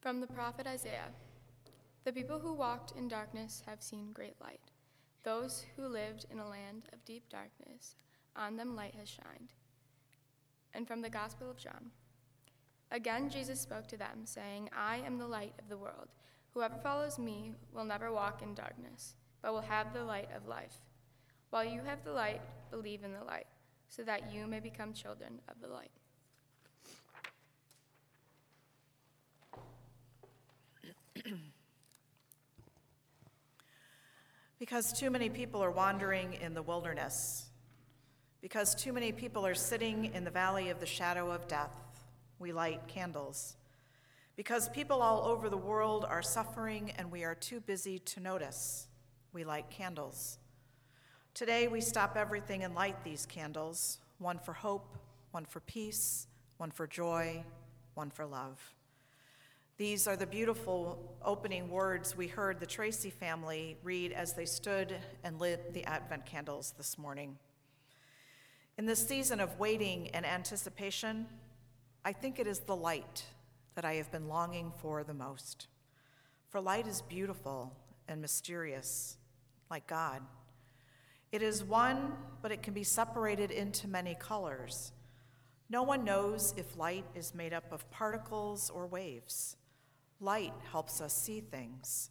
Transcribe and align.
From 0.00 0.18
the 0.20 0.26
prophet 0.26 0.66
Isaiah 0.66 1.12
The 2.04 2.12
people 2.12 2.38
who 2.38 2.54
walked 2.54 2.92
in 2.96 3.06
darkness 3.06 3.62
have 3.66 3.82
seen 3.82 4.12
great 4.12 4.40
light. 4.40 4.70
Those 5.24 5.66
who 5.76 5.86
lived 5.86 6.24
in 6.30 6.38
a 6.38 6.48
land 6.48 6.88
of 6.94 7.04
deep 7.04 7.28
darkness, 7.28 7.96
on 8.34 8.56
them 8.56 8.74
light 8.74 8.94
has 8.98 9.10
shined. 9.10 9.52
And 10.72 10.88
from 10.88 11.02
the 11.02 11.10
Gospel 11.10 11.50
of 11.50 11.58
John 11.58 11.90
Again 12.90 13.28
Jesus 13.28 13.60
spoke 13.60 13.86
to 13.88 13.98
them, 13.98 14.24
saying, 14.24 14.70
I 14.74 15.02
am 15.04 15.18
the 15.18 15.26
light 15.26 15.52
of 15.58 15.68
the 15.68 15.76
world. 15.76 16.08
Whoever 16.54 16.76
follows 16.82 17.18
me 17.18 17.52
will 17.74 17.84
never 17.84 18.10
walk 18.10 18.40
in 18.40 18.54
darkness, 18.54 19.16
but 19.42 19.52
will 19.52 19.60
have 19.60 19.92
the 19.92 20.04
light 20.04 20.30
of 20.34 20.48
life. 20.48 20.80
While 21.50 21.66
you 21.66 21.82
have 21.84 22.04
the 22.04 22.12
light, 22.12 22.40
believe 22.70 23.04
in 23.04 23.12
the 23.12 23.24
light, 23.24 23.48
so 23.90 24.02
that 24.04 24.32
you 24.32 24.46
may 24.46 24.60
become 24.60 24.94
children 24.94 25.42
of 25.46 25.60
the 25.60 25.68
light. 25.68 25.90
Because 34.60 34.92
too 34.92 35.10
many 35.10 35.30
people 35.30 35.64
are 35.64 35.70
wandering 35.70 36.34
in 36.34 36.52
the 36.52 36.60
wilderness. 36.62 37.46
Because 38.42 38.74
too 38.74 38.92
many 38.92 39.10
people 39.10 39.46
are 39.46 39.54
sitting 39.54 40.12
in 40.12 40.22
the 40.22 40.30
valley 40.30 40.68
of 40.68 40.80
the 40.80 40.86
shadow 40.86 41.30
of 41.30 41.48
death, 41.48 41.74
we 42.38 42.52
light 42.52 42.86
candles. 42.86 43.56
Because 44.36 44.68
people 44.68 45.00
all 45.00 45.24
over 45.24 45.48
the 45.48 45.56
world 45.56 46.04
are 46.04 46.20
suffering 46.20 46.92
and 46.98 47.10
we 47.10 47.24
are 47.24 47.34
too 47.34 47.60
busy 47.60 47.98
to 48.00 48.20
notice, 48.20 48.86
we 49.32 49.44
light 49.44 49.70
candles. 49.70 50.38
Today 51.32 51.66
we 51.66 51.80
stop 51.80 52.14
everything 52.14 52.62
and 52.62 52.74
light 52.74 53.02
these 53.02 53.24
candles 53.24 53.98
one 54.18 54.38
for 54.38 54.52
hope, 54.52 54.98
one 55.30 55.46
for 55.46 55.60
peace, 55.60 56.26
one 56.58 56.70
for 56.70 56.86
joy, 56.86 57.42
one 57.94 58.10
for 58.10 58.26
love. 58.26 58.74
These 59.80 60.06
are 60.06 60.14
the 60.14 60.26
beautiful 60.26 61.16
opening 61.24 61.70
words 61.70 62.14
we 62.14 62.26
heard 62.26 62.60
the 62.60 62.66
Tracy 62.66 63.08
family 63.08 63.78
read 63.82 64.12
as 64.12 64.34
they 64.34 64.44
stood 64.44 64.94
and 65.24 65.40
lit 65.40 65.72
the 65.72 65.84
Advent 65.84 66.26
candles 66.26 66.74
this 66.76 66.98
morning. 66.98 67.38
In 68.76 68.84
this 68.84 69.08
season 69.08 69.40
of 69.40 69.58
waiting 69.58 70.08
and 70.08 70.26
anticipation, 70.26 71.26
I 72.04 72.12
think 72.12 72.38
it 72.38 72.46
is 72.46 72.58
the 72.58 72.76
light 72.76 73.24
that 73.74 73.86
I 73.86 73.94
have 73.94 74.12
been 74.12 74.28
longing 74.28 74.70
for 74.82 75.02
the 75.02 75.14
most. 75.14 75.68
For 76.50 76.60
light 76.60 76.86
is 76.86 77.00
beautiful 77.00 77.74
and 78.06 78.20
mysterious, 78.20 79.16
like 79.70 79.86
God. 79.86 80.20
It 81.32 81.40
is 81.40 81.64
one, 81.64 82.12
but 82.42 82.52
it 82.52 82.62
can 82.62 82.74
be 82.74 82.84
separated 82.84 83.50
into 83.50 83.88
many 83.88 84.14
colors. 84.14 84.92
No 85.70 85.82
one 85.82 86.04
knows 86.04 86.52
if 86.58 86.76
light 86.76 87.06
is 87.14 87.34
made 87.34 87.54
up 87.54 87.72
of 87.72 87.90
particles 87.90 88.68
or 88.68 88.86
waves. 88.86 89.56
Light 90.20 90.52
helps 90.70 91.00
us 91.00 91.14
see 91.14 91.40
things. 91.40 92.10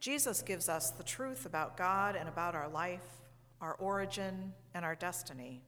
Jesus 0.00 0.42
gives 0.42 0.68
us 0.68 0.90
the 0.90 1.02
truth 1.02 1.44
about 1.44 1.76
God 1.76 2.16
and 2.16 2.28
about 2.28 2.54
our 2.54 2.68
life, 2.68 3.04
our 3.60 3.74
origin, 3.74 4.54
and 4.74 4.84
our 4.84 4.94
destiny. 4.94 5.62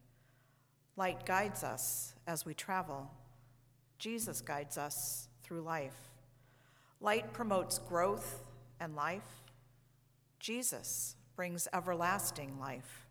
Light 0.97 1.25
guides 1.25 1.63
us 1.63 2.15
as 2.25 2.45
we 2.45 2.53
travel. 2.53 3.11
Jesus 3.99 4.41
guides 4.41 4.77
us 4.77 5.27
through 5.43 5.61
life. 5.61 6.09
Light 6.99 7.33
promotes 7.33 7.77
growth 7.77 8.43
and 8.79 8.95
life. 8.95 9.43
Jesus 10.39 11.15
brings 11.35 11.67
everlasting 11.73 12.59
life. 12.59 13.07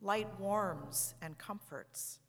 Light 0.00 0.28
warms 0.38 1.14
and 1.20 1.36
comforts. 1.36 2.20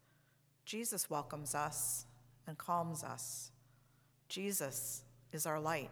Jesus 0.66 1.10
welcomes 1.10 1.56
us 1.56 2.06
and 2.48 2.58
calms 2.58 3.04
us. 3.04 3.52
Jesus 4.28 5.04
is 5.31 5.45
our 5.45 5.59
light. 5.59 5.89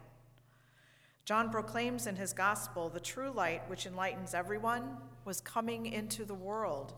John 1.24 1.50
proclaims 1.50 2.06
in 2.06 2.16
his 2.16 2.32
gospel 2.32 2.88
the 2.88 3.00
true 3.00 3.30
light, 3.30 3.68
which 3.68 3.84
enlightens 3.84 4.32
everyone, 4.32 4.96
was 5.24 5.40
coming 5.40 5.86
into 5.86 6.24
the 6.24 6.34
world. 6.34 6.94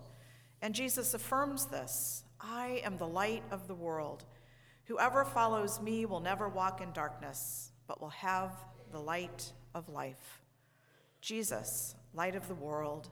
And 0.63 0.75
Jesus 0.75 1.15
affirms 1.15 1.67
this 1.67 2.23
I 2.41 2.81
am 2.85 2.97
the 2.97 3.09
light 3.09 3.43
of 3.51 3.67
the 3.67 3.75
world. 3.75 4.25
Whoever 4.85 5.25
follows 5.25 5.81
me 5.81 6.07
will 6.07 6.21
never 6.21 6.49
walk 6.49 6.81
in 6.81 6.93
darkness, 6.93 7.73
but 7.87 8.01
will 8.01 8.11
have 8.11 8.53
the 8.93 9.01
light 9.01 9.53
of 9.75 9.89
life. 9.89 10.41
Jesus, 11.21 11.95
light 12.15 12.35
of 12.35 12.49
the 12.49 12.55
world, 12.55 13.11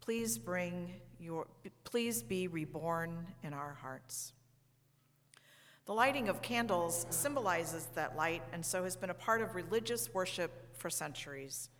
please 0.00 0.38
bring 0.38 0.94
your 1.18 1.46
please 1.84 2.22
be 2.22 2.46
reborn 2.46 3.26
in 3.42 3.52
our 3.52 3.76
hearts. 3.80 4.32
The 5.88 5.94
lighting 5.94 6.28
of 6.28 6.42
candles 6.42 7.06
symbolizes 7.08 7.86
that 7.94 8.14
light 8.14 8.42
and 8.52 8.64
so 8.64 8.84
has 8.84 8.94
been 8.94 9.08
a 9.08 9.14
part 9.14 9.40
of 9.40 9.54
religious 9.54 10.12
worship 10.12 10.76
for 10.76 10.90
centuries. 10.90 11.70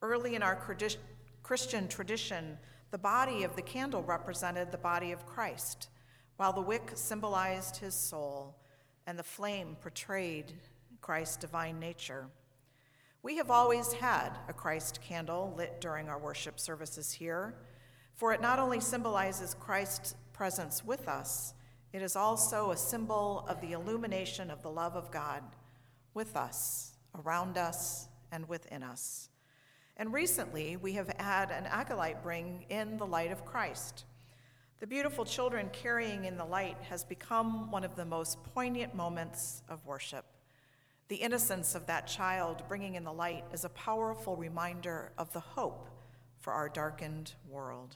Early 0.00 0.34
in 0.34 0.42
our 0.42 0.56
Christian 1.42 1.86
tradition, 1.88 2.56
the 2.90 2.96
body 2.96 3.44
of 3.44 3.54
the 3.54 3.60
candle 3.60 4.02
represented 4.02 4.72
the 4.72 4.78
body 4.78 5.12
of 5.12 5.26
Christ, 5.26 5.90
while 6.38 6.54
the 6.54 6.62
wick 6.62 6.92
symbolized 6.94 7.76
his 7.76 7.92
soul 7.92 8.56
and 9.06 9.18
the 9.18 9.22
flame 9.22 9.76
portrayed 9.78 10.54
Christ's 11.02 11.36
divine 11.36 11.78
nature. 11.78 12.28
We 13.22 13.36
have 13.36 13.50
always 13.50 13.92
had 13.92 14.30
a 14.48 14.54
Christ 14.54 15.02
candle 15.02 15.52
lit 15.54 15.82
during 15.82 16.08
our 16.08 16.18
worship 16.18 16.58
services 16.58 17.12
here, 17.12 17.56
for 18.14 18.32
it 18.32 18.40
not 18.40 18.58
only 18.58 18.80
symbolizes 18.80 19.52
Christ's 19.52 20.14
presence 20.32 20.82
with 20.82 21.08
us, 21.08 21.52
it 21.94 22.02
is 22.02 22.16
also 22.16 22.72
a 22.72 22.76
symbol 22.76 23.46
of 23.48 23.60
the 23.60 23.70
illumination 23.70 24.50
of 24.50 24.62
the 24.62 24.68
love 24.68 24.96
of 24.96 25.12
God 25.12 25.44
with 26.12 26.34
us, 26.34 26.96
around 27.24 27.56
us, 27.56 28.08
and 28.32 28.48
within 28.48 28.82
us. 28.82 29.28
And 29.96 30.12
recently, 30.12 30.76
we 30.76 30.94
have 30.94 31.08
had 31.20 31.52
an 31.52 31.66
acolyte 31.66 32.20
bring 32.20 32.66
in 32.68 32.96
the 32.96 33.06
light 33.06 33.30
of 33.30 33.44
Christ. 33.44 34.06
The 34.80 34.88
beautiful 34.88 35.24
children 35.24 35.70
carrying 35.72 36.24
in 36.24 36.36
the 36.36 36.44
light 36.44 36.78
has 36.90 37.04
become 37.04 37.70
one 37.70 37.84
of 37.84 37.94
the 37.94 38.04
most 38.04 38.42
poignant 38.42 38.92
moments 38.96 39.62
of 39.68 39.86
worship. 39.86 40.24
The 41.06 41.16
innocence 41.16 41.76
of 41.76 41.86
that 41.86 42.08
child 42.08 42.64
bringing 42.66 42.96
in 42.96 43.04
the 43.04 43.12
light 43.12 43.44
is 43.52 43.64
a 43.64 43.68
powerful 43.68 44.34
reminder 44.34 45.12
of 45.16 45.32
the 45.32 45.38
hope 45.38 45.88
for 46.40 46.52
our 46.52 46.68
darkened 46.68 47.34
world. 47.48 47.94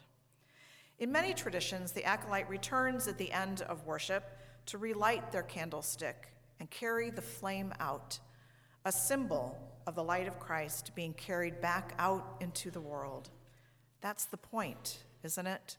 In 0.98 1.12
many 1.12 1.32
traditions, 1.32 1.92
the 1.92 2.04
acolyte 2.04 2.48
returns 2.48 3.06
at 3.06 3.19
the 3.19 3.31
end 3.31 3.62
of 3.62 3.86
worship 3.86 4.36
to 4.66 4.78
relight 4.78 5.31
their 5.31 5.44
candlestick 5.44 6.32
and 6.59 6.69
carry 6.70 7.10
the 7.10 7.22
flame 7.22 7.72
out, 7.78 8.19
a 8.84 8.91
symbol 8.91 9.56
of 9.87 9.94
the 9.94 10.03
light 10.03 10.26
of 10.26 10.41
Christ 10.41 10.91
being 10.97 11.14
carried 11.14 11.60
back 11.60 11.94
out 12.00 12.37
into 12.41 12.72
the 12.72 12.81
world. 12.81 13.31
That's 14.00 14.25
the 14.25 14.37
point, 14.37 15.04
isn't 15.22 15.47
it? 15.47 15.76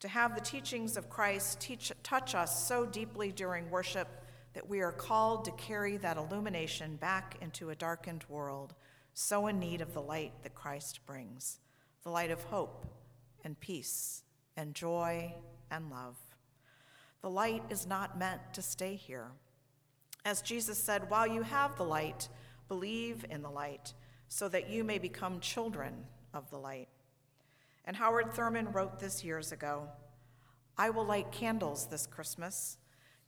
To 0.00 0.08
have 0.08 0.34
the 0.34 0.40
teachings 0.40 0.96
of 0.96 1.08
Christ 1.08 1.60
teach, 1.60 1.92
touch 2.02 2.34
us 2.34 2.66
so 2.66 2.84
deeply 2.84 3.30
during 3.30 3.70
worship 3.70 4.08
that 4.54 4.68
we 4.68 4.80
are 4.80 4.92
called 4.92 5.44
to 5.44 5.52
carry 5.52 5.96
that 5.98 6.16
illumination 6.16 6.96
back 6.96 7.36
into 7.40 7.70
a 7.70 7.76
darkened 7.76 8.24
world, 8.28 8.74
so 9.14 9.46
in 9.46 9.60
need 9.60 9.80
of 9.80 9.94
the 9.94 10.02
light 10.02 10.32
that 10.42 10.56
Christ 10.56 11.06
brings 11.06 11.60
the 12.02 12.10
light 12.10 12.30
of 12.32 12.42
hope 12.44 12.86
and 13.44 13.58
peace 13.60 14.22
and 14.58 14.74
joy 14.74 15.32
and 15.70 15.88
love. 15.88 16.16
The 17.22 17.30
light 17.30 17.62
is 17.70 17.86
not 17.86 18.18
meant 18.18 18.40
to 18.54 18.60
stay 18.60 18.96
here. 18.96 19.28
As 20.24 20.42
Jesus 20.42 20.76
said, 20.76 21.08
while 21.08 21.28
you 21.28 21.42
have 21.42 21.76
the 21.76 21.84
light, 21.84 22.28
believe 22.66 23.24
in 23.30 23.42
the 23.42 23.50
light, 23.50 23.94
so 24.26 24.48
that 24.48 24.68
you 24.68 24.82
may 24.82 24.98
become 24.98 25.38
children 25.38 25.94
of 26.34 26.50
the 26.50 26.58
light. 26.58 26.88
And 27.84 27.96
Howard 27.96 28.34
Thurman 28.34 28.72
wrote 28.72 28.98
this 28.98 29.24
years 29.24 29.52
ago 29.52 29.88
I 30.76 30.90
will 30.90 31.04
light 31.04 31.30
candles 31.30 31.86
this 31.86 32.06
Christmas, 32.06 32.78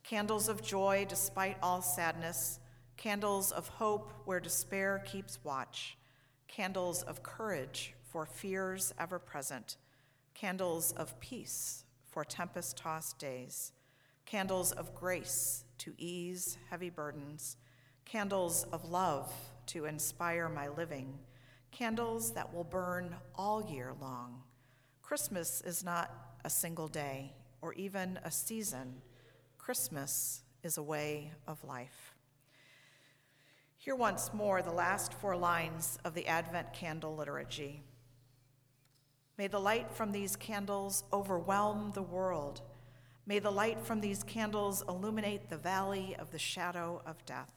candles 0.03 0.49
of 0.49 0.61
joy 0.61 1.05
despite 1.07 1.57
all 1.63 1.81
sadness, 1.81 2.59
candles 2.97 3.53
of 3.53 3.69
hope 3.69 4.11
where 4.25 4.41
despair 4.41 5.01
keeps 5.05 5.39
watch, 5.45 5.97
candles 6.49 7.03
of 7.03 7.23
courage 7.23 7.93
for 8.03 8.25
fears 8.25 8.93
ever 8.99 9.17
present 9.17 9.77
candles 10.33 10.91
of 10.93 11.19
peace 11.19 11.83
for 12.09 12.23
tempest 12.23 12.77
tossed 12.77 13.17
days, 13.19 13.71
candles 14.25 14.71
of 14.71 14.93
grace 14.93 15.63
to 15.77 15.93
ease 15.97 16.57
heavy 16.69 16.89
burdens, 16.89 17.57
candles 18.05 18.65
of 18.71 18.89
love 18.89 19.31
to 19.67 19.85
inspire 19.85 20.49
my 20.49 20.67
living, 20.67 21.17
candles 21.71 22.33
that 22.33 22.53
will 22.53 22.63
burn 22.63 23.15
all 23.35 23.65
year 23.71 23.93
long. 24.01 24.43
Christmas 25.01 25.61
is 25.61 25.83
not 25.83 26.11
a 26.43 26.49
single 26.49 26.87
day 26.87 27.33
or 27.61 27.73
even 27.73 28.19
a 28.23 28.31
season, 28.31 29.01
Christmas 29.57 30.41
is 30.63 30.77
a 30.77 30.83
way 30.83 31.31
of 31.47 31.63
life. 31.63 32.15
Hear 33.77 33.95
once 33.95 34.33
more 34.33 34.61
the 34.61 34.71
last 34.71 35.13
four 35.13 35.35
lines 35.35 35.97
of 36.05 36.13
the 36.13 36.27
Advent 36.27 36.73
candle 36.73 37.15
liturgy. 37.15 37.81
May 39.41 39.47
the 39.47 39.57
light 39.57 39.91
from 39.91 40.11
these 40.11 40.35
candles 40.35 41.03
overwhelm 41.11 41.93
the 41.95 42.03
world. 42.03 42.61
May 43.25 43.39
the 43.39 43.49
light 43.49 43.81
from 43.81 43.99
these 43.99 44.21
candles 44.21 44.83
illuminate 44.87 45.49
the 45.49 45.57
valley 45.57 46.15
of 46.19 46.29
the 46.29 46.37
shadow 46.37 47.01
of 47.07 47.25
death. 47.25 47.51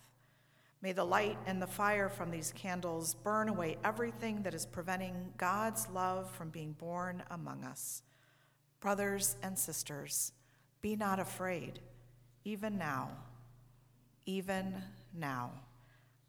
May 0.80 0.92
the 0.92 1.04
light 1.04 1.36
and 1.44 1.60
the 1.60 1.66
fire 1.66 2.08
from 2.08 2.30
these 2.30 2.54
candles 2.56 3.12
burn 3.12 3.50
away 3.50 3.76
everything 3.84 4.44
that 4.44 4.54
is 4.54 4.64
preventing 4.64 5.34
God's 5.36 5.86
love 5.90 6.30
from 6.30 6.48
being 6.48 6.72
born 6.72 7.22
among 7.30 7.64
us. 7.64 8.02
Brothers 8.80 9.36
and 9.42 9.58
sisters, 9.58 10.32
be 10.80 10.96
not 10.96 11.20
afraid, 11.20 11.80
even 12.46 12.78
now, 12.78 13.10
even 14.24 14.82
now. 15.12 15.50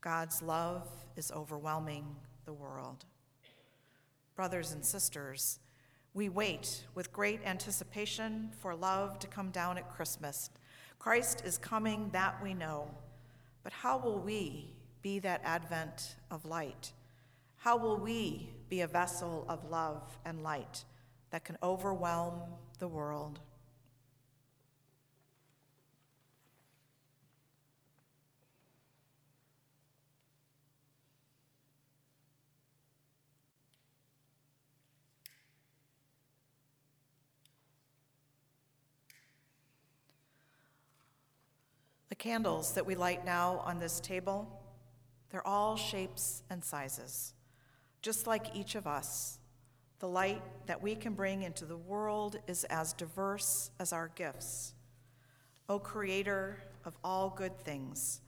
God's 0.02 0.42
love 0.42 0.90
is 1.16 1.32
overwhelming 1.32 2.14
the 2.44 2.52
world. 2.52 3.06
Brothers 4.36 4.74
and 4.74 4.84
sisters, 4.84 5.60
we 6.14 6.28
wait 6.28 6.84
with 6.94 7.14
great 7.14 7.40
anticipation 7.46 8.52
for 8.60 8.76
love 8.76 9.18
to 9.20 9.28
come 9.28 9.50
down 9.50 9.78
at 9.78 9.90
Christmas. 9.90 10.50
Christ 11.00 11.44
is 11.46 11.58
coming, 11.58 12.10
that 12.12 12.44
we 12.44 12.54
know. 12.54 12.90
But 13.64 13.72
how 13.72 13.98
will 13.98 14.20
we 14.20 14.74
be 15.02 15.20
that 15.20 15.42
advent 15.46 16.18
of 16.30 16.44
light? 16.44 16.92
How 17.56 17.78
will 17.78 17.98
we 17.98 18.50
be 18.70 18.82
a 18.82 18.88
vessel 18.88 19.46
of 19.48 19.70
love 19.72 20.18
and 20.26 20.44
light 20.44 20.84
that 21.32 21.46
can 21.46 21.58
overwhelm 21.64 22.42
the 22.80 22.88
world? 22.90 23.40
The 42.08 42.14
candles 42.26 42.72
that 42.72 42.88
we 42.88 42.96
light 42.96 43.24
now 43.24 43.62
on 43.66 43.78
this 43.78 44.00
table, 44.00 44.50
they're 45.30 45.46
all 45.46 45.76
shapes 45.76 46.42
and 46.50 46.64
sizes. 46.64 47.36
Just 48.02 48.26
like 48.26 48.56
each 48.56 48.74
of 48.74 48.88
us, 48.88 49.38
the 50.00 50.08
light 50.08 50.42
that 50.66 50.82
we 50.82 50.96
can 50.96 51.14
bring 51.14 51.44
into 51.44 51.66
the 51.66 51.78
world 51.78 52.38
is 52.48 52.64
as 52.64 52.94
diverse 52.94 53.70
as 53.80 53.94
our 53.94 54.10
gifts. 54.16 54.74
O 55.70 55.78
Creator 55.78 56.64
of 56.84 56.98
all 57.04 57.30
good 57.30 57.60
things, 57.60 58.22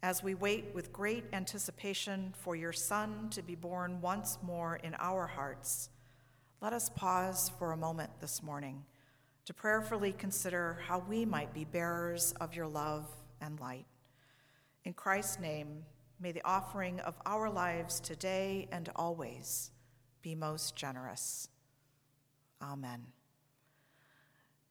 as 0.00 0.22
we 0.22 0.36
wait 0.36 0.66
with 0.72 0.92
great 0.92 1.24
anticipation 1.32 2.32
for 2.38 2.54
your 2.54 2.72
Son 2.72 3.30
to 3.30 3.42
be 3.42 3.56
born 3.56 4.00
once 4.00 4.38
more 4.44 4.76
in 4.76 4.94
our 5.00 5.26
hearts, 5.26 5.90
let 6.60 6.72
us 6.72 6.88
pause 6.88 7.50
for 7.58 7.72
a 7.72 7.76
moment 7.76 8.10
this 8.20 8.44
morning 8.44 8.84
to 9.44 9.52
prayerfully 9.52 10.12
consider 10.12 10.78
how 10.86 11.00
we 11.00 11.24
might 11.24 11.52
be 11.52 11.64
bearers 11.64 12.32
of 12.40 12.54
your 12.54 12.68
love 12.68 13.08
and 13.40 13.58
light. 13.60 13.86
In 14.84 14.92
Christ's 14.92 15.38
name, 15.38 15.84
may 16.20 16.32
the 16.32 16.44
offering 16.44 17.00
of 17.00 17.14
our 17.26 17.50
lives 17.50 18.00
today 18.00 18.68
and 18.72 18.88
always 18.96 19.70
be 20.22 20.34
most 20.34 20.76
generous. 20.76 21.48
Amen. 22.62 23.06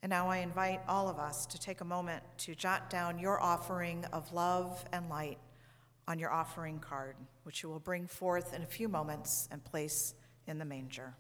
And 0.01 0.10
now 0.10 0.30
I 0.30 0.38
invite 0.38 0.81
all 0.88 1.10
of 1.10 1.19
us 1.19 1.45
to 1.48 1.60
take 1.60 1.81
a 1.81 1.86
moment 1.86 2.24
to 2.39 2.56
jot 2.56 2.89
down 2.89 3.19
your 3.19 3.42
offering 3.42 4.06
of 4.13 4.31
love 4.31 4.83
and 4.94 5.10
light 5.10 5.39
on 6.07 6.19
your 6.19 6.31
offering 6.31 6.80
card, 6.80 7.16
which 7.44 7.62
you 7.62 7.69
will 7.69 7.80
bring 7.80 8.07
forth 8.07 8.54
in 8.54 8.62
a 8.62 8.68
few 8.68 8.88
moments 8.88 9.50
and 9.51 9.63
place 9.63 10.13
in 10.48 10.57
the 10.57 10.66
manger. 10.66 11.16